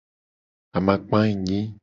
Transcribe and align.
Amakpa 0.77 1.19
enyi. 1.31 1.61